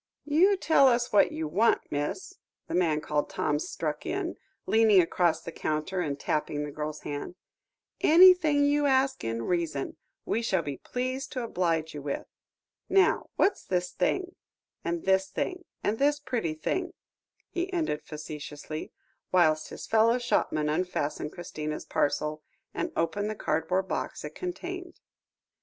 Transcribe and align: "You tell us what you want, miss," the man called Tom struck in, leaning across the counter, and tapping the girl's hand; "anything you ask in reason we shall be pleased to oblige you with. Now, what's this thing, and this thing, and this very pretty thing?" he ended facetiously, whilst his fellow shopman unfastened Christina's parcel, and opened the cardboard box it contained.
"You 0.25 0.57
tell 0.57 0.87
us 0.87 1.13
what 1.13 1.31
you 1.31 1.47
want, 1.47 1.91
miss," 1.91 2.33
the 2.67 2.73
man 2.73 3.01
called 3.01 3.29
Tom 3.29 3.59
struck 3.59 4.03
in, 4.03 4.35
leaning 4.65 4.99
across 4.99 5.41
the 5.43 5.51
counter, 5.51 5.99
and 6.01 6.19
tapping 6.19 6.63
the 6.63 6.71
girl's 6.71 7.01
hand; 7.01 7.35
"anything 7.99 8.65
you 8.65 8.87
ask 8.87 9.23
in 9.23 9.43
reason 9.43 9.97
we 10.25 10.41
shall 10.41 10.63
be 10.63 10.77
pleased 10.77 11.31
to 11.33 11.43
oblige 11.43 11.93
you 11.93 12.01
with. 12.01 12.25
Now, 12.89 13.29
what's 13.35 13.63
this 13.63 13.91
thing, 13.91 14.33
and 14.83 15.03
this 15.05 15.29
thing, 15.29 15.65
and 15.83 15.99
this 15.99 16.17
very 16.17 16.25
pretty 16.25 16.53
thing?" 16.55 16.93
he 17.51 17.71
ended 17.71 18.01
facetiously, 18.03 18.91
whilst 19.31 19.69
his 19.69 19.85
fellow 19.85 20.17
shopman 20.17 20.67
unfastened 20.67 21.31
Christina's 21.31 21.85
parcel, 21.85 22.41
and 22.73 22.91
opened 22.95 23.29
the 23.29 23.35
cardboard 23.35 23.87
box 23.87 24.25
it 24.25 24.33
contained. 24.33 24.99